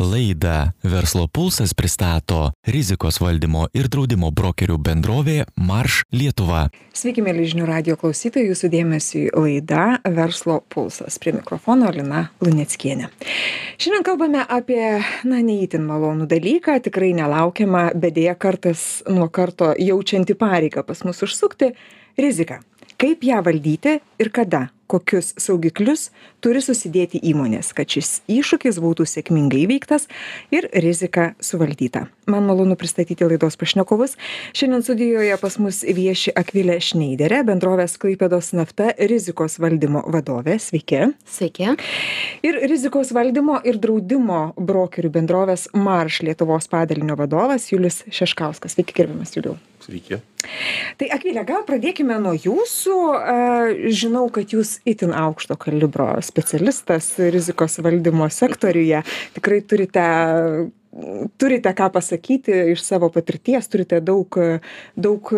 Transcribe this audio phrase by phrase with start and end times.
[0.00, 6.62] Laidą Verslo pulsas pristato rizikos valdymo ir draudimo brokerių bendrovė Marš Lietuva.
[6.96, 11.20] Sveiki, mėly žinių radio klausytojai, jūsų dėmesį laida Verslo pulsas.
[11.20, 13.10] Prie mikrofono Lina Luneckienė.
[13.76, 14.80] Šiandien kalbame apie,
[15.28, 21.20] na, neįtin malonų dalyką, tikrai nelaukiamą, bet dėja kartas nuo karto jaučianti pareigą pas mus
[21.28, 21.74] užsukti-
[22.24, 22.62] rizika.
[22.96, 24.70] Kaip ją valdyti ir kada?
[24.90, 26.08] Kokius saugiklius
[26.42, 30.08] turi susidėti įmonės, kad šis iššūkis būtų sėkmingai įveiktas
[30.54, 32.08] ir rizika suvaldyta.
[32.30, 34.14] Man malonu pristatyti laidos pašnekovus.
[34.54, 40.60] Šiandien studijoje pas mus vieši Akvilė Šneiderė, bendrovės Klaipėdos nafta rizikos valdymo vadovė.
[40.62, 41.08] Sveiki.
[41.26, 41.74] Sveiki.
[42.46, 48.78] Ir rizikos valdymo ir draudimo brokerių bendrovės Marš Lietuvos padalinio vadovas Julius Šeškauskas.
[48.78, 49.58] Sveiki, gerbiamas Juliu.
[49.82, 50.20] Sveiki.
[51.00, 52.96] Tai Akvilė, gal pradėkime nuo jūsų.
[53.90, 59.02] Žinau, kad jūs itin aukšto kalibro specialistas rizikos valdymo sektoriuje.
[59.34, 60.04] Tikrai turite
[61.38, 64.36] turite ką pasakyti iš savo patirties, turite daug,
[64.96, 65.32] daug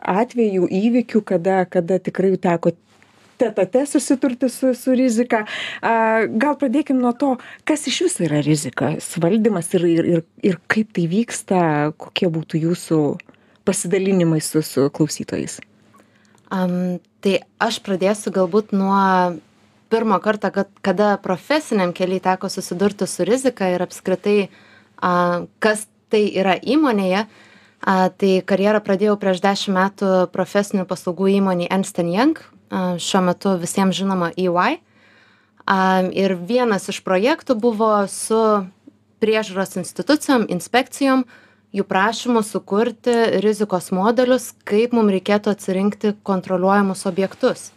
[0.00, 2.72] atvejų, įvykių, kada, kada tikrai teko
[3.38, 5.44] tetate susiturti su, su rizika.
[5.80, 7.34] Gal pradėkime nuo to,
[7.68, 11.60] kas iš viso yra rizika, valdymas ir, ir, ir, ir kaip tai vyksta,
[12.00, 13.02] kokie būtų jūsų
[13.68, 15.60] pasidalinimai su, su klausytojais.
[16.48, 19.36] Um, tai aš pradėsiu galbūt nuo
[19.92, 24.48] pirmo karto, kad, kada profesiniam keliai teko susidurti su rizika ir apskritai,
[25.00, 27.26] a, kas tai yra įmonėje.
[27.78, 33.54] A, tai karjerą pradėjau prieš dešimt metų profesinių paslaugų įmonį Ernst Young, a, šiuo metu
[33.60, 34.80] visiems žinoma EY.
[35.68, 35.78] A,
[36.10, 38.40] ir vienas iš projektų buvo su
[39.22, 41.24] priežiūros institucijom, inspekcijom,
[41.74, 47.70] jų prašymu sukurti rizikos modelius, kaip mums reikėtų atsirinkti kontroliuojamus objektus.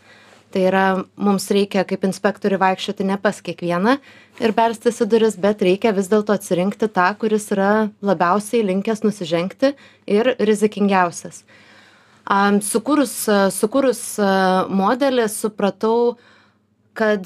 [0.52, 0.86] Tai yra,
[1.16, 3.96] mums reikia kaip inspektoriui vaikščioti ne pas kiekvieną
[4.44, 9.72] ir belstis į duris, bet reikia vis dėlto atsirinkti tą, kuris yra labiausiai linkęs nusižengti
[10.12, 11.46] ir rizikingiausias.
[12.68, 13.16] Sukūrus,
[13.56, 14.04] sukūrus
[14.70, 16.18] modelį supratau,
[16.94, 17.26] kad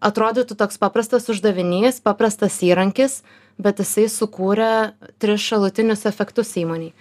[0.00, 3.20] atrodytų toks paprastas uždavinys, paprastas įrankis,
[3.60, 6.94] bet jisai sukūrė tris šalutinius efektus įmoniai.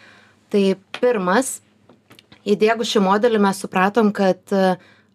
[0.52, 0.64] Tai
[1.00, 1.62] pirmas,
[2.44, 4.42] įdėgus šį modelį mes supratom, kad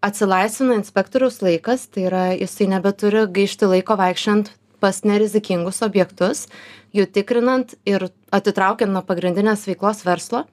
[0.04, 6.46] atsilaisvina inspektoriaus laikas, tai yra jisai nebeturi gaišti laiko vaikščiant pas nerizikingus objektus,
[6.92, 10.44] jų tikrinant ir atitraukiant nuo pagrindinės veiklos verslo.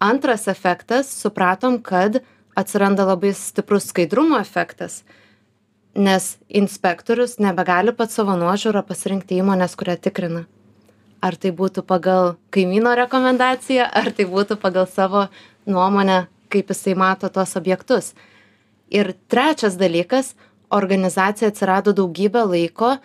[0.00, 2.22] Antras efektas, supratom, kad
[2.56, 5.02] atsiranda labai stiprus skaidrumo efektas
[5.94, 10.44] nes inspektorius nebegali pats savo nuožiūra pasirinkti įmonės, kurią tikrina.
[11.20, 15.26] Ar tai būtų pagal kaimyno rekomendaciją, ar tai būtų pagal savo
[15.66, 18.12] nuomonę, kaip jisai mato tos objektus.
[18.90, 20.34] Ir trečias dalykas,
[20.70, 22.96] organizacija atsirado daugybę laiko,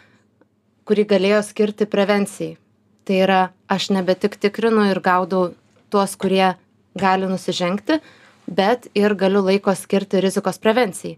[0.86, 2.58] kurį galėjo skirti prevencijai.
[3.06, 3.40] Tai yra,
[3.70, 5.54] aš nebe tik tikrinu ir gaudau
[5.94, 6.56] tuos, kurie
[6.98, 8.00] gali nusižengti,
[8.46, 11.18] bet ir galiu laiko skirti rizikos prevencijai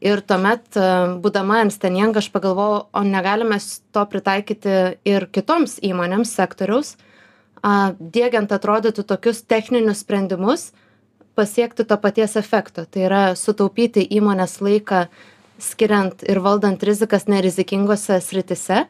[0.00, 0.86] ir tuomet e,
[1.20, 6.96] būdama young aš pagalvojau o negalim mes to pritaikyti ir kitoms įmonėms sektoriaus
[7.62, 10.72] a diegiant atrodytų tokius techninius sprendimus
[11.40, 12.84] pasiekti to paties efekto.
[12.84, 15.06] Tai yra sutaupyti įmonės laiką
[15.60, 18.84] skiriant ir valdant rizikas nerizikingose srityse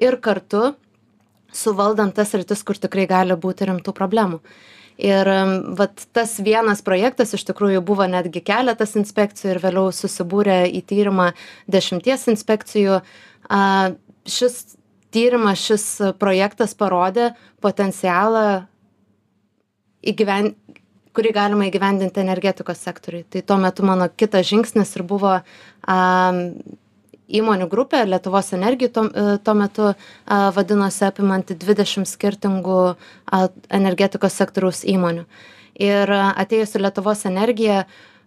[0.00, 0.72] ir kartu
[1.52, 4.40] suvaldant tas sritis kur tikrai gali būti rimtų problemų.
[5.02, 5.28] Ir
[5.78, 11.30] vat tas vienas projektas iš tikrųjų buvo netgi keletas inspekcijų ir vėliau susibūrė į tyrimą
[11.72, 13.00] dešimties inspekcijų.
[14.28, 14.58] Šis
[15.12, 15.86] tyrimas šis
[16.20, 17.32] projektas parodė
[17.64, 18.66] potencialą
[20.12, 20.52] įgyven
[21.16, 25.38] kurį galima įgyvendinti energetikos sektoriuj tai tuo metu mano kitas žingsnis ir buvo
[25.86, 25.98] a
[27.32, 29.92] įmonių grupė lietuvos energija tuo, e, tuo metu
[30.28, 32.78] vadinosi apimanti 20 skirtingų
[33.72, 35.24] energetikos sektoriaus įmonių.
[35.82, 37.86] Ir atėjus į Lietuvos energiją,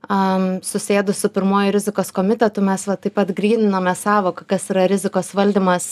[0.10, 5.34] um, susėdus su pirmoju rizikos komitetu, mes va, taip pat gryninome savoką, kas yra rizikos
[5.38, 5.88] valdymas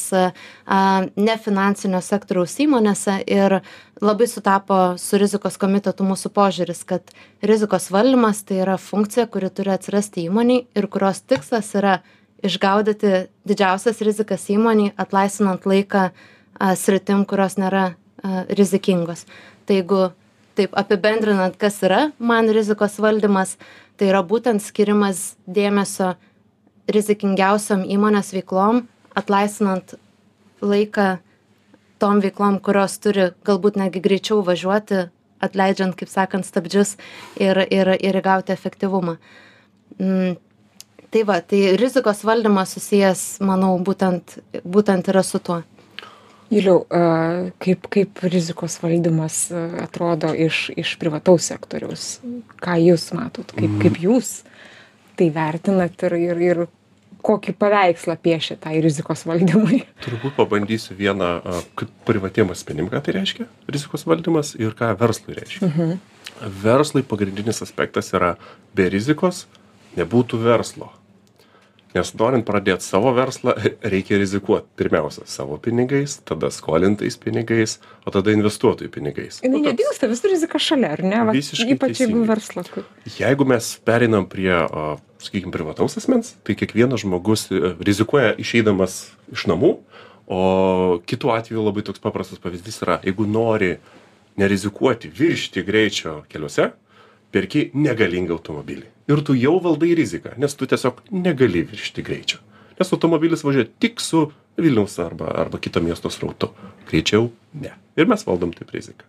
[1.15, 3.59] nefinansinio sektoriaus įmonėse ir
[4.03, 9.73] labai sutapo su rizikos komitetu mūsų požiūris, kad rizikos valdymas tai yra funkcija, kuri turi
[9.75, 11.99] atsirasti įmoniai ir kurios tikslas yra
[12.43, 16.09] išgaudyti didžiausias rizikas įmonei atlaisvinant laiką
[16.59, 17.93] a sritim kurios nėra
[18.23, 19.25] a rizikingos.
[19.65, 20.01] Tai jeigu
[20.57, 23.57] taip apibendrinant kas yra man rizikos valdymas
[23.97, 26.13] tai yra būtent skyrimas dėmesio
[26.93, 28.83] rizikingiausiom įmonės veiklom
[29.17, 29.95] atlaisvinant
[30.61, 31.17] laiką
[32.03, 35.05] tom veiklom kurios turi galbūt netgi greičiau važiuoti
[35.43, 36.97] atleidžiant kaip sakant stabdžius
[37.41, 39.17] ir ir ir įgauti efektyvumą.
[39.99, 40.41] Mm
[41.13, 45.59] tai va tai rizikos valdymas susijęs manau būtent būtent yra su tuo
[46.53, 47.01] juliau a
[47.63, 49.47] kaip kaip rizikos valdymas
[49.83, 52.05] atrodo iš iš privataus sektoriaus?
[52.63, 53.51] Ką jūs matot?
[53.57, 54.39] Kaip kaip jūs
[55.19, 56.63] tai vertinat ir ir ir
[57.23, 59.83] kokį paveikslą piešiat tai rizikos valdymui?
[60.05, 61.35] Turbūt pabandysiu vieną
[61.79, 65.69] kaip privatiem asmenim ką tai reiškia rizikos valdymas ir ką verslui reiškia.
[65.69, 66.01] Mhm.
[66.63, 68.35] verslui pagrindinis aspektas yra
[68.75, 69.45] be rizikos
[69.97, 70.89] nebūtų verslo
[71.93, 73.53] nes norint pradėt savo verslą
[73.93, 79.39] reikia rizikuot pirmiausia savo pinigais tada skolintais pinigais o tada investuotojų pinigais.
[79.43, 81.21] Jinai Nu, toks- nedingsta visur rizika šalia ar ne?
[81.29, 82.87] Vat Visiškai ypač jeigu verslas kur
[83.19, 84.85] jeigu mes pereinam prie a,
[85.23, 88.99] sakykim privataus asmens tai kiekvienas žmogus e, rizikuoja išeidamas
[89.31, 89.75] iš namų
[90.27, 90.41] o
[91.05, 93.75] kitu atveju labai toks paprastas pavyzdys yra jeigu nori
[94.39, 96.71] nerizikuoti viršyti greičio keliuose
[97.33, 98.87] perki negalingą automobilį.
[99.11, 102.39] Ir tu jau valdai riziką nes tu tiesiog negali viršyti greičio.
[102.79, 104.27] Nes automobilis važiuoja tik su
[104.57, 106.53] vilniaus arba arba kito miesto srautu.
[106.89, 107.73] Greičiau ne.
[107.97, 109.05] Ir mes valdom taip riziką.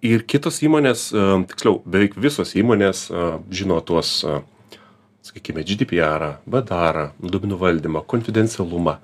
[0.00, 4.38] Ir kitos įmonės e, tiksliau beveik visos įmonės e, žino tuos e,
[5.28, 8.96] sakykime gdprą bdarą duomenų valdymą konfidencialumą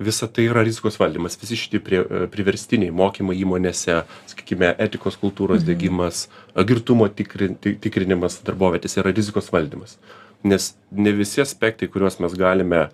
[0.00, 1.36] visa tai yra rizikos valdymas.
[1.40, 2.00] Visi šitie prie
[2.32, 4.00] priverstiniai mokymai įmonėse
[4.32, 6.26] sakykime etikos kultūros diegimas
[6.68, 9.98] girtumo tikrin ti tikrinimas darbovietėse yra rizikos valdymas.
[10.42, 12.86] Nes ne visi aspektai kuriuos mes galime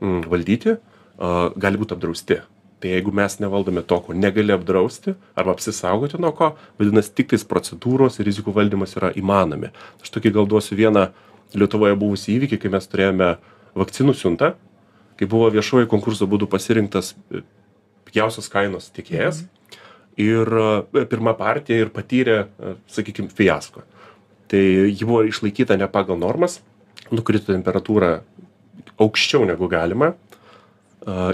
[0.00, 2.38] mm, valdyti a, gali būt apdrausti.
[2.78, 8.20] Tai jeigu mes nevaldome to ko negali apdrausti arba apsisaugoti nuo ko vadinas tiktais procedūros
[8.20, 9.72] ir rizikų valdymas yra įmanomi.
[10.04, 11.08] Aš tokį gal duosiu vieną
[11.58, 13.34] lietuvoje buvusį įvykį kai mes turėjome
[13.74, 14.54] vakcinų siuntą
[15.18, 17.42] kai buvo viešuoju konkurso būdu pasirinktas e,
[18.08, 19.44] pigiausios kainos tiekėjas
[20.20, 23.84] ir e, pirma partija ir patyrė e, sakykim fiasko.
[24.50, 26.60] Tai ji buvo išlaikyta ne pagal normas
[27.14, 28.18] nukrito temperatūra
[29.00, 30.14] aukščiau negu galima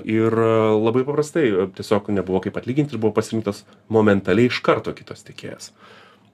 [0.03, 1.45] ir labai paprastai
[1.77, 3.61] tiesiog nebuvo kaip atlyginti ir buvo pasirinktas
[3.93, 5.69] momentaliai iš karto kitas tiekėjas.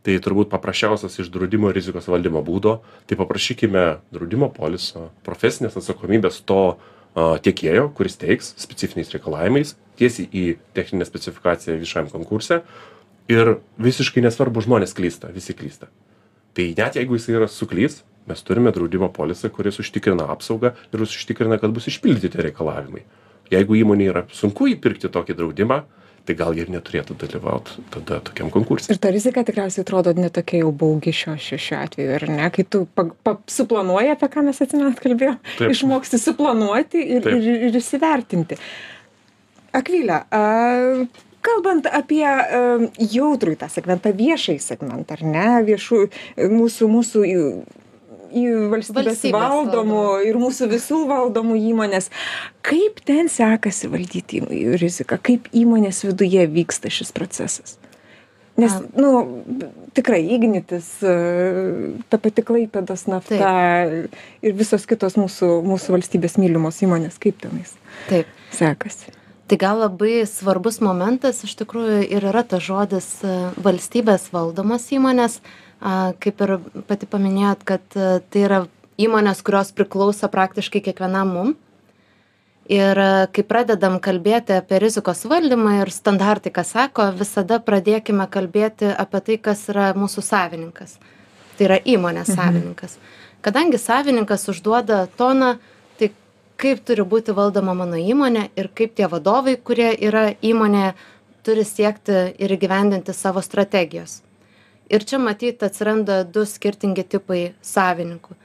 [0.07, 3.83] Tai turbūt paprasčiausias iš draudimo rizikos valdymo būdo tai paprašykime
[4.15, 10.45] draudimo poliso profesinės atsakomybės to a, tiekėjo kuris teiks specifiniais reikalavimais tiesiai į
[10.77, 12.61] techninę specifikaciją viešajam konkurse
[13.33, 15.89] ir visiškai nesvarbu žmonės klysta visi klysta.
[16.57, 21.17] Tai net jeigu jisai yra suklys mes turime draudimo polisą kuris užtikrina apsaugą ir jis
[21.17, 23.05] užtikrina kad bus išpildyti reikalavimai.
[23.53, 25.85] Jeigu įmonei yra sunku įpirkti tokį draudimą
[26.27, 30.31] tai gal jie ir neturėtų dalyvaut tada tokiam konkurse ir ta rizika tikriausiai atrodo ne
[30.33, 34.31] tokia jau baugi šiuo šiuo šiuo atveju ar ne kai tu pag pa suplanuoji apie
[34.33, 35.71] ką mes atsimenat kalbėjom Taip.
[35.75, 37.39] išmoksti suplanuoti ir Taip.
[37.39, 38.59] ir ir įsivertinti
[39.77, 40.45] akvile a
[41.47, 42.37] kalbant apie a,
[42.99, 46.05] jautrųjį tą segmentą viešąjį segmentą ar ne viešų
[46.59, 47.27] mūsų mūsų
[48.73, 52.11] valstybės Valstybės valdomų ir mūsų visų valdomų įmonės.
[52.67, 54.43] Kaip ten sekasi valdyti
[54.81, 55.19] riziką?
[55.23, 57.77] Kaip įmonės viduje vyksta šis procesas?
[58.57, 58.83] Nes A.
[58.97, 59.11] nu
[59.93, 61.13] tikrai ignitis e,
[62.09, 63.51] ta pati klaipėdos nafta
[64.41, 67.75] ir visos kitos mūsų mūsų valstybės mylimos įmonės kaip tenais
[68.09, 68.31] taip.
[68.57, 69.13] sekasi?
[69.47, 75.37] Tai gal labai svarbus momentas iš tikrųjų ir yra tas žodis e, valstybės valdomos įmonės.
[75.45, 75.66] a,
[76.21, 76.57] kaip ir
[76.89, 78.59] pati paminėjot kad e, tai yra
[79.01, 81.53] įmonės kurios priklauso praktiškai kiekvienam mum.
[82.73, 88.91] Ir e, kai pradedam kalbėti apie rizikos valdymą ir standartai ką sako visada pradėkime kalbėti
[88.91, 90.99] apie tai kas yra mūsų savininkas.
[91.57, 92.99] Tai yra įmonės savininkas.
[93.47, 95.55] Kadangi savininkas užduoda toną
[96.01, 96.11] tai
[96.59, 100.95] kaip turi būti valdoma mano įmonė ir kaip tie vadovai kurie yra įmonėje
[101.47, 104.25] turi siekti ir įgyvendinti savo strategijos
[104.91, 108.37] ir čia matyt atsiranda du skirtingi tipai savininkų.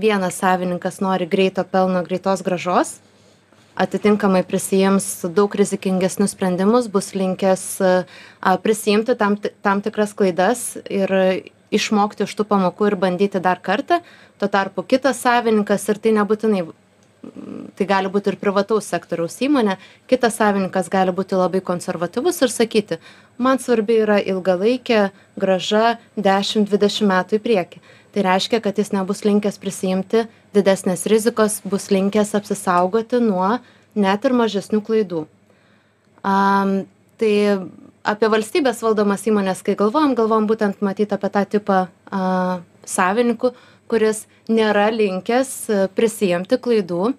[0.00, 2.98] Vienas savininkas nori greito pelno greitos grąžos
[3.80, 5.06] atitinkamai prisiims
[5.36, 11.14] daug rizikingesnius sprendimus bus linkęs a, prisiimti tam tam tikras klaidas ir
[11.70, 14.00] išmokti iš tų pamokų ir bandyti dar kartą.
[14.40, 16.64] Tuo tarpu kitas savininkas ir tai nebūtinai
[17.76, 19.76] tai gali būti ir privataus sektoriaus įmonė
[20.08, 22.98] kitas savininkas gali būti labai konservatyvus ir sakyti
[23.38, 25.10] man svarbi yra ilgalaikė
[25.40, 27.82] grąža dešim dvidešim metų į priekį.
[28.10, 30.24] Tai reiškia kad jis nebus linkęs prisiimti
[30.56, 33.58] didesnės rizikos bus linkęs apsisaugoti nuo
[33.94, 35.26] net ir mažesnių klaidų.
[36.26, 36.82] Am
[37.20, 37.34] tai
[38.10, 43.52] apie valstybės valdomas įmones kai galvojam galvojam būtent matyt apie tą tipą a savininkų
[43.90, 47.14] kuris nėra linkęs a, prisiimti klaidų.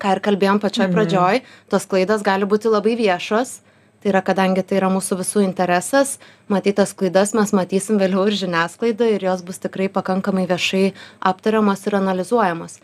[0.00, 3.58] Ką ir kalbėjom pačioj pradžioj tos klaidos gali būti labai viešos.
[4.00, 6.14] Tai yra kadangi tai yra mūsų visų interesas
[6.48, 11.84] matyt tas klaidas mes matysim vėliau ir žiniasklaidoj ir jos bus tikrai pakankamai viešai aptariamos
[11.84, 12.78] ir analizuojamos.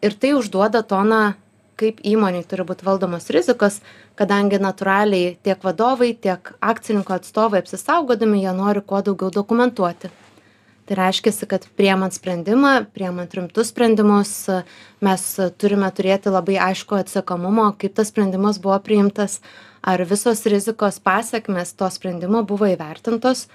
[0.00, 1.34] Ir tai užduoda toną
[1.76, 3.80] kaip įmonėj turi būt valdomos rizikos
[4.18, 10.12] kadangi natūraliai tiek vadovai tiek akcininkų atstovai apsisaugodami jie nori kuo daugiau dokumentuoti
[10.84, 14.32] tai reiškiasi kad priemant sprendimą priemant rimtus sprendimus
[15.04, 15.24] mes
[15.60, 19.38] turime turėti labai aiškų atsekamumą kaip tas sprendimas buvo priimtas
[19.82, 23.46] ar visos rizikos pasekmės to sprendimo buvo įvertintos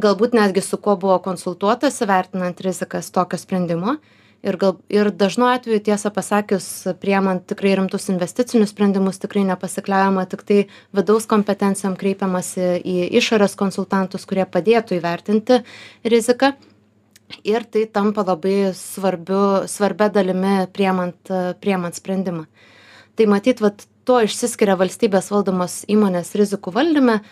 [0.00, 3.98] galbūt netgi su kuo buvo konsultuotasi vertinant rizikas tokio sprendimo
[4.44, 6.66] ir gal ir dažnu atveju tiesą pasakius
[7.00, 10.60] priimant tikrai rimtus investicinius sprendimus tikrai nepasikliaujama tiktai
[10.96, 15.62] vidaus kompetencijom kreipiamasi į išorės konsultantus kurie padėtų įvertinti
[16.04, 16.54] riziką.
[17.48, 22.44] Ir tai tampa labai svarbiu svarbia dalimi priimant priimant sprendimą.
[23.16, 27.22] Tai matyt vat tuo išsiskiria valstybės valdomos įmonės rizikų valdyme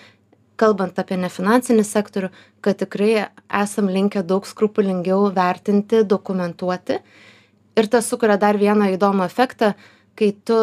[0.63, 2.31] kalbant apie nefinansinį sektorių
[2.65, 3.27] kad tikrai
[3.63, 7.03] esam linkę daug skrupulingiau vertinti dokumentuoti.
[7.77, 9.75] Ir tas sukuria dar vieną įdomų efektą
[10.15, 10.57] kai tu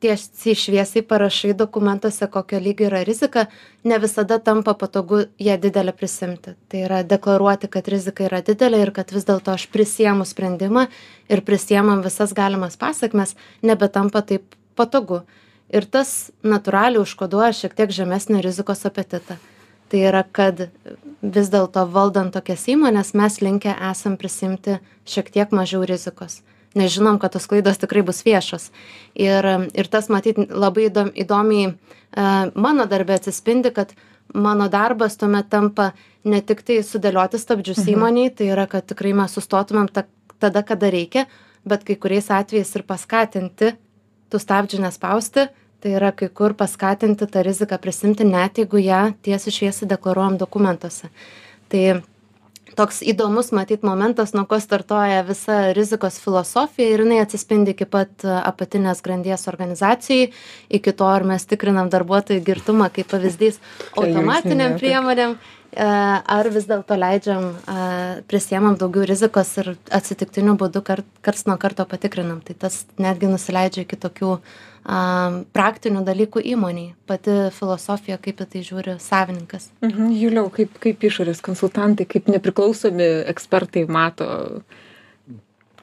[0.00, 3.46] tiesiai šviesiai parašai dokumentuose kokio lygio yra rizika
[3.84, 6.54] ne visada tampa patogu ją didelę prisiimti.
[6.68, 10.86] Tai yra deklaruoti kad rizika yra didelė ir kad vis dėlto aš prisiimu sprendimą
[11.32, 15.22] ir prisiimam visas galimas pasekmes nebetampa taip patogu
[15.70, 19.38] ir tas natūraliai užkoduoja šiek tiek žemesnį rizikos apetitą.
[19.86, 20.66] Tai yra kad
[21.22, 26.40] vis dėlto valdant tokias įmones mes linkę esam prisiimti šiek tiek mažiau rizikos.
[26.76, 28.70] Nes žinom kad tos klaidos tikrai bus viešos.
[29.14, 31.74] Ir ir tas matyt labai įdom įdomiai e,
[32.54, 33.94] mano darbe atsispindi kad
[34.34, 35.92] mano darbas tuomet tampa
[36.24, 37.94] ne tiktai sudėlioti stabdžius Mhm.
[37.94, 40.04] įmonei tai yra kad tikrai mes sustotumėm ta
[40.38, 41.26] tada kada reikia
[41.64, 43.76] bet kai kuriais atvejais ir paskatinti
[44.32, 45.48] tų stabdžių nespausti
[45.80, 51.10] tai yra kai kur paskatinti tą riziką prisiimti net jeigu ją tiesiai šviesiai deklaruojam dokumentuose
[51.72, 51.82] tai
[52.76, 58.24] toks įdomus matyt momentas nuo ko startuoja visa rizikos filosofija ir jinai atsispindi iki pat
[58.26, 60.30] apatinės grandies organizacijoj
[60.80, 63.60] iki to ar mes tikrinam darbuotojų girtumą kaip pavyzdys
[63.96, 64.80] minėjote.
[64.82, 65.38] priemonėm
[65.74, 67.76] ar vis dėlto leidžiam a,
[68.30, 72.40] prisiemam daugiau rizikos ir atsitiktiniu būdu kart, karts nuo karto patikrinam.
[72.44, 75.00] Tai tas netgi nusileidžia iki tokių a,
[75.56, 76.94] praktinių dalykų įmoniai.
[77.10, 79.70] Pati filosofija, kaip į tai žiūri savininkas.
[79.84, 84.28] Mhm, Juliau, kaip, kaip išorės konsultantai, kaip nepriklausomi ekspertai mato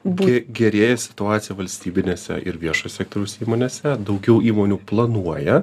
[0.04, 5.62] būt, Ge- Gerėja situacija valstybinėse ir viešo sektoriaus įmonėse, daugiau įmonių planuoja,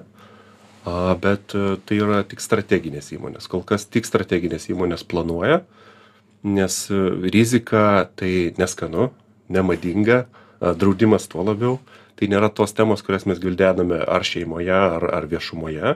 [0.86, 3.48] a, bet e, tai yra tik strateginės įmonės.
[3.52, 5.62] Kol kas tik strateginės įmonės planuoja,
[6.48, 7.02] nes e,
[7.34, 9.12] rizika tai neskanu,
[9.52, 10.24] nemadinga,
[10.60, 11.78] a, draudimas tuo labiau.
[12.18, 15.96] Tai nėra tos temos, kurias mes gvildename ar šeimoje, ar, ar viešumoje.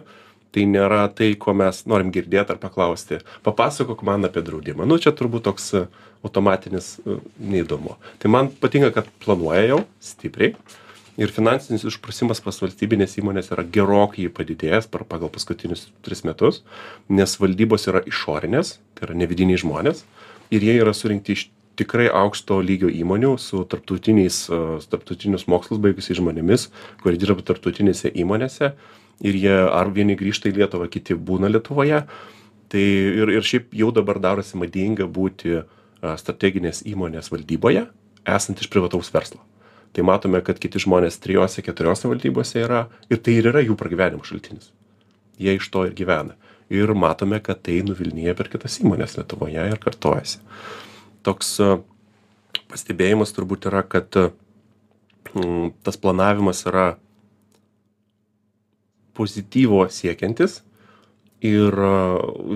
[0.55, 3.19] Tai nėra tai, ko mes norim girdėti ar paklausti.
[3.45, 4.87] Papasakok man apie draudimą.
[4.87, 5.85] Nu, čia turbūt toks e,
[6.25, 6.95] automatinis
[7.37, 7.99] neįdomu.
[8.21, 10.55] Tai man patinka, kad planuoja jau stipriai.
[11.15, 16.63] Ir finansinis išprusimas pas valstybinės įmonės yra gerokai padidėjęs per pagal paskutinius tris metus,
[17.07, 20.03] nes valdybos yra išorinės, tai yra nevidiniai žmonės,
[20.51, 21.45] ir jie yra surinkti iš
[21.79, 24.59] tikrai aukšto lygio įmonių su tarptautiniais, e,
[24.91, 26.69] tarptautinius mokslus baigusiais žmonėmis,
[27.03, 28.73] kurie dirba tarptautinėse įmonėse.
[29.23, 32.03] Ir jie ar vieni grįžta į Lietuvą, kiti būna Lietuvoje.
[32.67, 35.65] Tai ir, ir šiaip jau dabar darosi madinga būti a,
[36.19, 37.87] strateginės įmonės valdyboje,
[38.27, 39.39] esant iš privataus verslo.
[39.95, 44.25] Tai matome, kad kiti žmonės trijose, keturiose valdybose yra ir tai ir yra jų pragyvenimo
[44.27, 44.73] šaltinis.
[45.39, 46.35] Jie iš to ir gyvena.
[46.73, 50.41] Ir matome, kad tai nuvilnyja per kitas įmonės Lietuvoje ir kartojasi.
[51.23, 51.77] Toks a,
[52.71, 56.97] pastebėjimas turbūt yra, kad mm, tas planavimas yra
[59.15, 60.57] pozityvo siekiantis
[61.39, 61.93] ir a,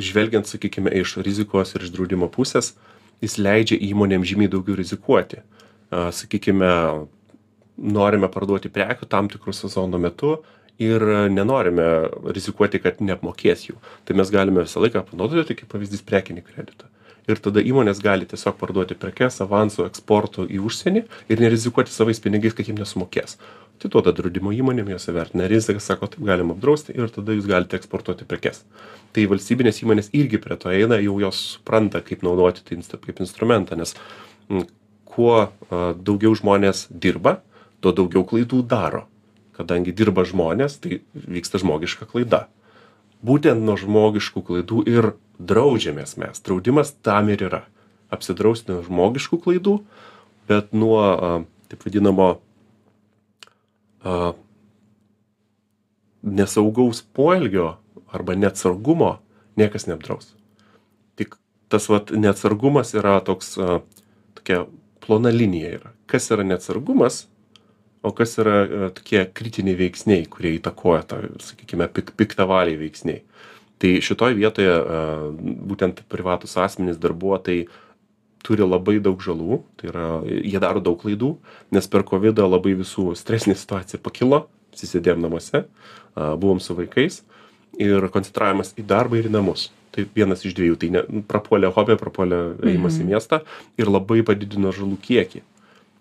[0.04, 2.74] žvelgiant, sakykime, iš rizikos ir iš draudimo pusės,
[3.24, 5.40] jis leidžia įmonėm žymiai daugiau rizikuoti.
[5.90, 6.68] Sakykime,
[7.80, 10.38] norime parduoti prekių tam tikrų sezono metu
[10.80, 11.88] ir nenorime
[12.36, 13.80] rizikuoti, kad neapmokės jų.
[14.08, 16.88] Tai mes galime visą laiką panaudoti kaip pavyzdys prekinį kreditą.
[17.30, 22.56] Ir tada įmonės gali tiesiog parduoti prekes avansu eksportu į užsienį ir nerizikuoti savais pinigais,
[22.58, 23.36] kad jiems nesumokės.
[23.78, 28.26] Atiduoda draudimo įmonėm, jos įvertina riziką, sako, taip galim apdrausti ir tada jūs galite eksportuoti
[28.28, 28.64] prekes.
[29.14, 33.78] Tai valstybinės įmonės irgi prie to eina, jau jos supranta, kaip naudoti tai kaip instrumentą,
[33.80, 33.94] nes
[34.50, 34.66] mm,
[35.08, 35.36] kuo
[35.70, 37.40] daugiau žmonės dirba,
[37.84, 39.06] tuo daugiau klaidų daro.
[39.56, 42.46] Kadangi dirba žmonės, tai vyksta žmogiška klaida.
[43.26, 46.40] Būtent nuo žmogiškų klaidų ir draudžiamės mes.
[46.44, 47.64] Draudimas tam ir yra.
[48.14, 49.80] Apsidrausti nuo žmogiškų klaidų,
[50.50, 51.32] bet nuo a,
[51.70, 52.30] taip vadinamo
[54.02, 54.32] a,
[56.24, 57.74] nesaugaus poelgio
[58.10, 59.18] arba neatsargumo
[59.60, 60.34] niekas neapdraus.
[61.20, 61.36] Tik
[61.70, 63.82] tas vat, neatsargumas yra toks, a,
[64.40, 64.64] tokia
[65.04, 65.94] plona linija yra.
[66.10, 67.26] Kas yra neatsargumas?
[68.02, 73.24] O kas yra e, tokie kritiniai veiksniai, kurie įtakoja tą, sakykime, pik, piktavaliai veiksniai.
[73.80, 75.04] Tai šitoje vietoje e,
[75.72, 77.68] būtent privatus asmenys, darbuotojai
[78.46, 81.34] turi labai daug žalų, tai yra, jie daro daug klaidų,
[81.76, 84.46] nes per COVID labai visų stresinė situacija pakilo,
[84.80, 85.66] sisėdėm namuose,
[86.16, 87.20] buvom su vaikais
[87.80, 89.68] ir koncentravimas į darbą ir į namus.
[89.92, 93.04] Tai vienas iš dviejų, tai ne, prapuolė hobė, prapuolė ėjimas mhm.
[93.04, 93.42] į miestą
[93.82, 95.44] ir labai padidino žalų kiekį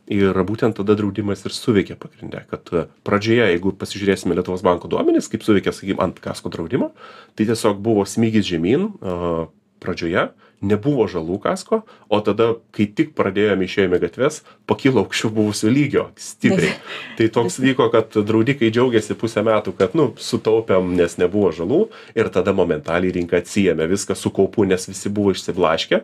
[0.09, 2.73] ir būtent tada draudimas ir suveikė pagrinde kad
[3.07, 6.93] pradžioje jeigu pasižiūrėsime lietuvos banko duomenis kaip suveikė sakykim ant kasko draudimo
[7.37, 9.49] tai tiesiog buvo smygis žemyn a
[9.79, 10.31] pradžioje
[10.65, 16.09] nebuvo žalų kasko o tada kai tik pradėjome išėjome į gatves pakilo aukščiau buvusio lygio
[16.19, 16.75] stipriai.
[17.19, 21.85] Tai toks vyko kad draudikai džiaugėsi pusę metų kad nu sutaupėm nes nebuvo žalų
[22.19, 26.03] ir tada momentaliai rinka atsiėmė viską su kaupu nes visi buvo išsiblaškę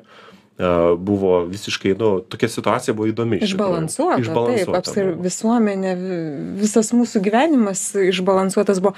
[0.98, 3.40] buvo visiškai, nu, tokia situacija buvo įdomi.
[3.42, 4.20] Išbalansuota.
[4.22, 4.70] Išbalansuota.
[4.70, 5.94] Taip, apsir visuomenė,
[6.60, 8.94] visas mūsų gyvenimas išbalansuotas buvo.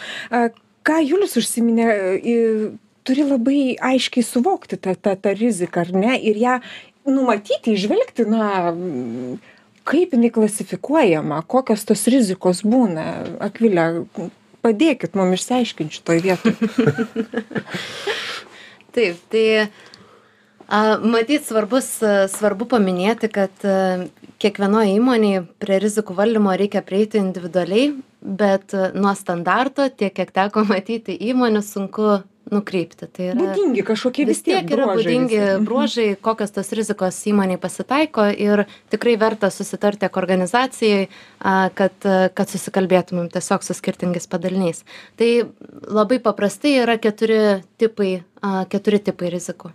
[0.86, 1.86] Ką Julius užsiminė,
[3.06, 6.58] turi labai aiškiai suvokti tą, tą, tą riziką, ar ne, ir ją
[7.08, 8.75] numatyti, išvelgti, na,
[9.86, 13.06] kaip jinai klasifikuojama, kokios tos rizikos būna.
[13.46, 14.04] Akvilė,
[14.66, 16.56] padėkit mums išsiaiškinti šitoj vietoj.
[18.96, 19.44] Taip, tai
[20.68, 21.88] a matyt svarbus
[22.32, 23.66] svarbu paminėti kad
[24.42, 31.14] kiekvienoj įmonėj prie rizikų valdymo reikia prieiti individualiai bet nuo standarto tiek kiek teko matyti
[31.30, 32.16] įmonių sunku
[32.50, 35.64] nukrypti tai yra būdingi kažkokie vis tiek yra būdingi mhm.
[35.66, 41.08] bruožai kokios tos rizikos įmonėj pasitaiko ir tikrai verta susitarti tiek organizacijoj
[41.40, 44.85] a kad kad susikalbėtumėm tiesiog su skirtingais padaliniais.
[45.18, 45.30] Tai
[45.90, 47.40] labai paprastai yra keturi
[47.82, 48.12] tipai
[48.70, 49.75] keturi tipai rizikų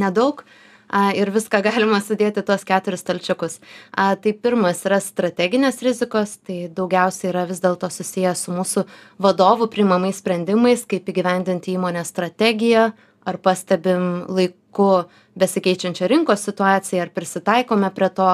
[0.00, 0.42] nedaug
[0.88, 3.58] a, ir viską galima sudėti tuos keturis stalčiukus.
[3.92, 8.86] A, tai pirmas yra strateginės rizikos, tai daugiausiai yra vis dėlto susijęs su mūsų
[9.22, 12.90] vadovų primamais sprendimais, kaip įgyvendinti įmonės strategiją,
[13.26, 18.28] ar pastebim laiku besikeičiančią rinkos situaciją, ar prisitaikome prie to,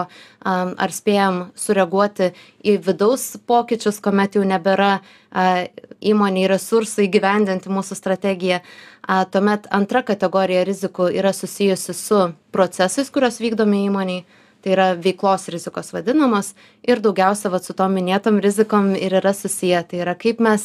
[0.44, 2.30] ar spėjam sureaguoti
[2.62, 5.00] į vidaus pokyčius, kuomet jau nebėra
[6.12, 8.60] įmoniai resursai gyvendinti mūsų strategiją.
[9.32, 12.22] Tuomet antra kategorija rizikų yra susijusi su
[12.54, 14.26] procesais, kuriuos vykdome įmoniai
[14.62, 16.52] tai yra veiklos rizikos vadinamos
[16.86, 19.82] ir daugiausia vat su tom minėtom rizikom ir yra susiję.
[19.90, 20.64] Tai yra kaip mes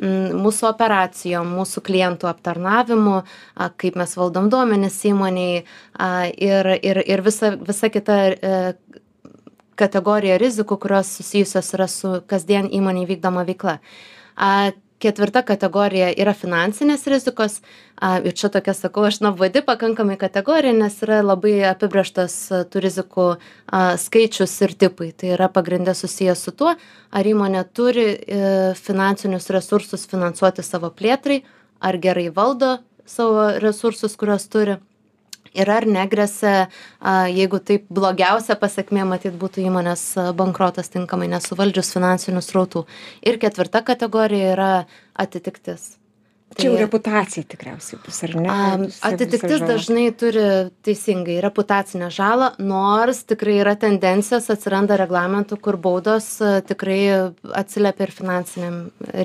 [0.00, 3.22] mūsų operacijom mūsų klientų aptarnavimu
[3.80, 5.62] kaip mes valdom duomenis įmonėj
[6.50, 8.58] ir ir ir visa visa kita e
[9.74, 13.80] kategorija rizikų kurios susijusios yra su kasdien įmonėj vykdoma veikla
[15.02, 17.60] ketvirta kategorija yra finansinės rizikos.
[17.94, 22.34] A ir čia tokia sakau aš nuobodi pakankamai kategorija nes yra labai apibrėžtas
[22.72, 23.26] tų rizikų
[23.70, 25.12] a skaičius ir tipai.
[25.16, 26.74] Tai yra pagrinde susiję su tuo
[27.14, 28.40] ar įmonė turi e
[28.80, 31.42] finansinius resursus finansuoti savo plėtrai
[31.80, 34.78] ar gerai valdo savo resursus kuriuos turi
[35.54, 36.68] ir ar negresia
[37.30, 42.86] jeigu taip blogiausia pasekmė matyt būtų įmonės bankrotas tinkamai nesuvaldžius finansinių srautų.
[43.26, 44.72] Ir ketvirta kategorija yra
[45.14, 45.94] atitiktis
[46.54, 48.88] Čia jau reputacijai tikriausiai bus, ar ne?
[49.08, 50.44] Atitiktis dažnai turi
[50.86, 56.28] teisingai reputacinę žalą, nors tikrai yra tendencijos, atsiranda reglamentų, kur baudos
[56.68, 57.00] tikrai
[57.62, 58.78] atsiliepia ir finansiniam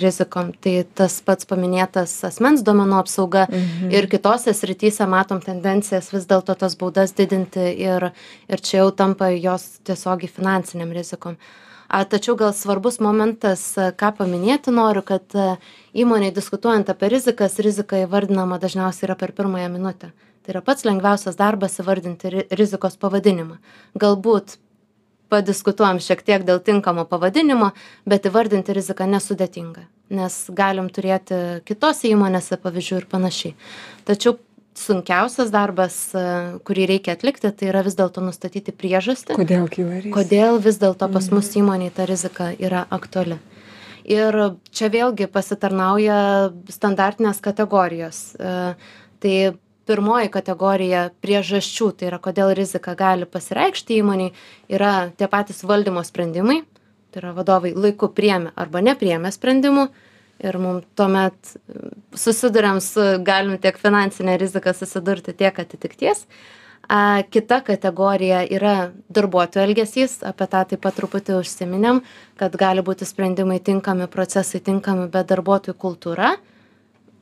[0.04, 0.52] rizikom.
[0.64, 3.94] Tai tas pats paminėtas asmens duomenų apsauga mhm.
[3.94, 8.10] ir kitose srityse matom tendencijas vis dėlto tas baudas didinti ir,
[8.50, 11.38] ir čia jau tampa jos tiesiogiai finansiniam rizikom
[11.90, 15.36] a tačiau gal svarbus momentas ką paminėti noriu kad
[15.98, 20.14] įmonėj diskutuojant apie rizikas rizika įvardinama dažniausiai yra per pirmąją minutę.
[20.46, 23.58] Tai yra pats lengviausias darbas įvardinti ri rizikos pavadinimą.
[23.98, 24.60] Galbūt
[25.30, 27.74] padiskutuojam šiek tiek dėl tinkamo pavadinimo
[28.10, 33.56] bet įvardinti riziką nesudėtinga nes galim turėti kitose įmonėse pavyzdžių ir panašiai.
[34.10, 34.38] Tačiau
[34.80, 35.96] sunkiausias darbas
[36.68, 39.38] kurį reikia atlikti tai yra vis dėlto nustatyti priežastį.
[39.40, 40.16] Kodėl kyla rizika?
[40.16, 41.62] Kodėl vis dėlto pas mus mhm.
[41.64, 43.40] įmonėj ta rizika yra aktuali.
[44.10, 44.36] Ir
[44.74, 46.20] čia vėlgi pasitarnauja
[46.72, 48.22] standartinės kategorijos.
[48.40, 49.36] Tai
[49.90, 54.32] pirmoji kategorija priežasčių tai yra kodėl rizika gali pasireikšti įmonėj
[54.78, 56.62] yra tie patys valdymo sprendimai.
[57.10, 59.88] Tai yra vadovai laiku priėmė arba nepriėmė sprendimų
[60.44, 61.56] ir mum tuomet
[62.16, 66.26] susiduriam su galim tiek finansine rizika susidurti tiek atitikties.
[66.90, 72.00] A kita kategorija yra darbuotojų elgesys apie tą taip pat truputį užsiminėm
[72.40, 76.32] kad gali būti sprendimai tinkami procesai tinkami bet darbuotojų kultūra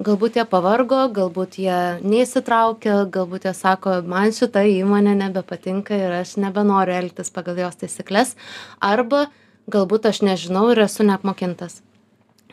[0.03, 6.37] galbūt jie pavargo galbūt jie neįsitraukia galbūt jie sako man šita įmonė nebepatinka ir aš
[6.43, 8.35] nebenoriu elgtis pagal jos taisykles
[8.79, 9.25] arba
[9.73, 11.81] galbūt aš nežinau ir esu neapmokintas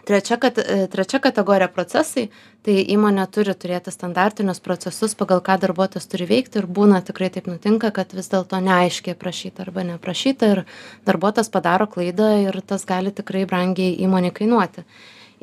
[0.07, 2.29] trečia kad e, trečia kategorija procesai.
[2.65, 7.49] Tai įmonė turi turėti standartinius procesus pagal ką darbuotojas turi veikti ir būna tikrai taip
[7.51, 10.63] nutinka kad vis dėlto neaiškiai aprašyta arba neaprašyta ir
[11.05, 14.87] darbuotojas padaro klaidą ir tas gali tikrai brangiai įmonei kainuoti.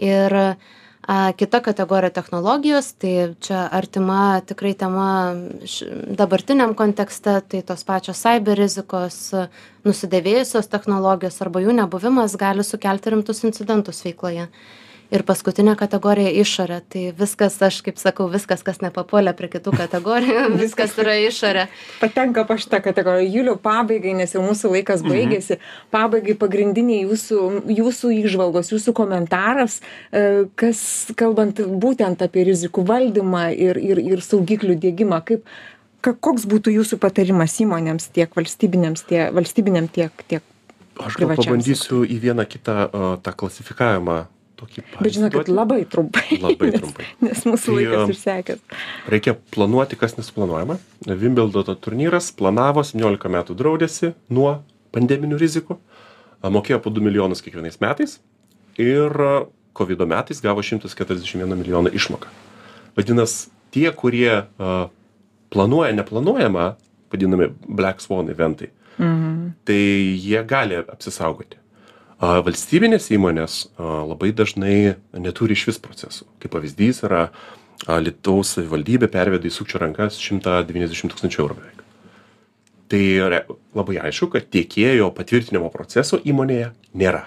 [0.01, 0.37] Ir
[1.07, 5.33] a kita kategorija technologijos tai čia artima tikrai tema
[5.65, 5.85] š
[6.17, 9.17] dabartiniam kontekste tai tos pačios saiber rizikos
[9.85, 14.47] nusidėvėjusios technologijos arba jų nebuvimas gali sukelti rimtus incidentus veikloje
[15.11, 16.81] ir paskutinė kategorija išorė.
[16.91, 21.67] Tai viskas aš kaip sakau viskas kas nepapuolė prie kitų kategorijų viskas yra išorė.
[22.01, 23.29] Patenka po šitą kategoriją.
[23.35, 25.11] Juliau pabaigai nes jau mūsų laikas Mhm.
[25.11, 25.59] baigėsi.
[25.91, 27.41] Pabaigai pagrindiniai jūsų
[27.81, 34.75] jūsų įžvalgos jūsų komentaras e, kas kalbant būtent apie rizikų valdymą ir ir ir saugiklių
[34.79, 35.45] diegimą kaip
[36.01, 40.41] ka koks būtų jūsų patarimas įmonėms tiek valstybinėms tie valstybiniam tiek tiek
[41.01, 44.17] Aš gal pabandysiu į vieną kitą a, tą klasifikavimą
[44.61, 47.05] tokį bet žinokit labai trumpai Labai nes- trumpai.
[47.25, 48.59] nes mūsų Tai, laikas išsekęs
[49.11, 50.77] Reikia planuoti, kas nesuplanuojama.
[51.09, 54.59] Wimbledono turnyras planavo 17 metų draudėsi nuo
[54.95, 55.77] pandeminių rizikų,
[56.43, 58.19] mokėjo po 2 milijonus kiekvienais metais
[58.81, 59.11] ir
[59.77, 62.27] COVID metais gavo 141 milijoną išmoką.
[62.97, 64.89] Vadinasi, tie, kurie a,
[65.53, 66.65] planuoja neplanuojamą,
[67.13, 69.29] vadinami Black Swan eventai, mhm
[69.67, 69.77] tai
[70.19, 71.57] jie gali apsisaugoti.
[72.21, 76.27] A, Valstybinės įmonės a, labai dažnai neturi iš vis procesų.
[76.41, 81.79] Kaip pavyzdys yra a, Lietuvos savivaldybė pervedė į sukčių rankas 190 tūkstančių eurų beveik.
[82.93, 83.01] Tai
[83.33, 87.23] re- labai aišku, kad tiekėjo patvirtinimo proceso įmonėje nėra.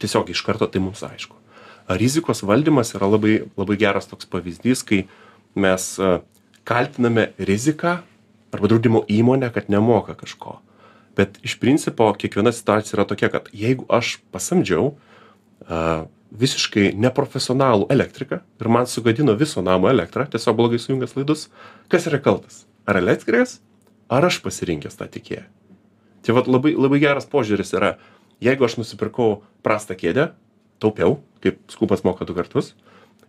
[0.00, 1.36] Tiesiog iš karto tai mums aišku.
[1.84, 5.02] A, Rizikos valdymas yra labai, labai geras toks pavyzdys, kai
[5.52, 6.22] mes a,
[6.64, 7.98] kaltiname riziką
[8.50, 10.56] arba draudimo įmonę, kad nemoka kažko.
[11.18, 14.92] Bet iš principo kiekviena situacija yra tokia, kad jeigu aš pasamdžiau
[15.66, 21.48] a, visiškai neprofesionalų elektriką ir man sugadino viso namo elektrą, tiesiog blogai sujungęs laidus,
[21.90, 22.64] kas yra kaltas?
[22.86, 23.58] Ar elektrikas,
[24.10, 25.48] ar aš pasirinkęs tą tikėją?
[26.26, 27.96] Tai vat labai, labai geras požiūris yra,
[28.44, 30.30] jeigu aš nusipirkau prastą kėdę,
[30.80, 32.74] taupiau, kaip skupas moka du kartus,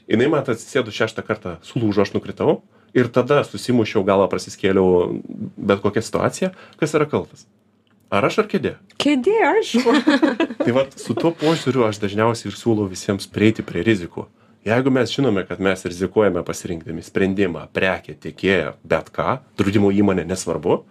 [0.09, 2.61] jinai man atsisėdu šeštą kartą, sulūžo, aš nukritau
[2.95, 5.17] ir tada susimušiau galą, prasiskėliau
[5.57, 7.47] bet kokią situaciją, kas yra kaltas?
[8.11, 8.75] Ar aš ar kėdė?
[9.01, 9.93] kėdė aišku
[10.65, 14.27] Tai vat su tuo požiūriu aš dažniausiai ir siūlau visiems prieiti prie rizikų.
[14.67, 20.83] Jeigu mes žinome, kad mes rizikuojame pasirinkdami sprendimą, prekę, tiekėją, bet ką, draudimo įmonė nesvarbu,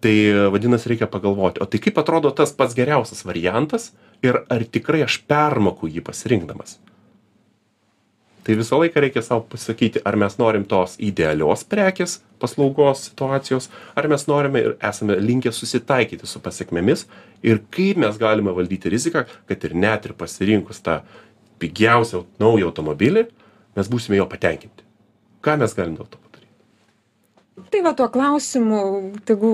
[0.00, 0.14] tai
[0.54, 3.90] vadinasi reikia pagalvoti, o tai kaip atrodo tas pats geriausias variantas
[4.24, 6.78] ir ar tikrai aš permoku jį pasirinkdamas.
[8.48, 14.06] Tai visą laiką reikia savo pasakyti, ar mes norim tos idealios prekės, paslaugos situacijos, ar
[14.08, 17.04] mes norime ir esame linkę susitaikyti su pasiekmėmis
[17.44, 21.02] ir kaip mes galime valdyti riziką, kad ir net ir pasirinkus tą
[21.60, 23.26] pigiausią naują automobilį,
[23.76, 24.88] mes būsime jo patenkinti.
[25.44, 26.27] Ką mes galim dėl to?
[27.70, 28.82] Tai va tuo klausimu
[29.28, 29.52] tegu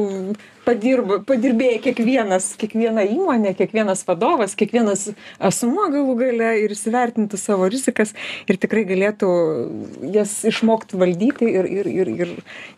[0.65, 5.11] padirba padirbėja kiekvienas kiekviena įmonė kiekvienas vadovas kiekvienas
[5.45, 8.15] asmuo galų gale ir įsivertintų savo rizikas
[8.49, 9.31] ir tikrai galėtų
[10.15, 12.33] jas išmokt valdyti ir ir ir ir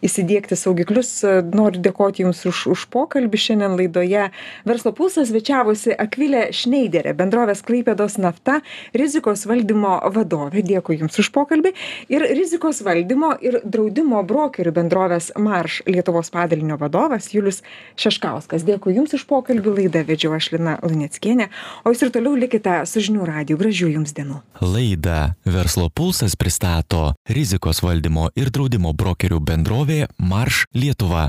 [0.07, 1.13] įsidiegti saugiklius.
[1.55, 4.29] Noriu dėkoti jums už už pokalbį šiandien laidoje.
[4.69, 8.61] Verslo pulsas svečiavosi akvilė šneiderė bendrovės klaipėdos nafta
[8.97, 10.65] rizikos valdymo vadovė.
[10.67, 11.75] Dėkui jums už pokalbį.
[12.13, 14.75] Ir rizikos valdymo ir draudimo brokerių
[15.17, 17.63] bendrovės marš lietuvos padalinio vadovas julius
[17.97, 18.65] šeškauskas.
[18.65, 19.73] Dėkui jums už pokalbį.
[19.77, 21.49] Laidą vedžiau aš lina luneckienė.
[21.85, 23.57] O jūs ir toliau likite su žinių radiju.
[23.57, 24.43] Gražių jums dienų.
[24.61, 31.25] Laidą Verslo pulsas pristato rizikos valdymo ir draudimo brokerių bendrovė Marš Lietuva.